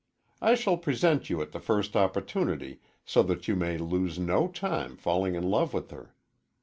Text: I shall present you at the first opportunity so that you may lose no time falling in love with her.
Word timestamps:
I 0.41 0.55
shall 0.55 0.77
present 0.77 1.29
you 1.29 1.43
at 1.43 1.51
the 1.51 1.59
first 1.59 1.95
opportunity 1.95 2.79
so 3.05 3.21
that 3.21 3.47
you 3.47 3.55
may 3.55 3.77
lose 3.77 4.17
no 4.17 4.47
time 4.47 4.97
falling 4.97 5.35
in 5.35 5.43
love 5.47 5.75
with 5.75 5.91
her. 5.91 6.15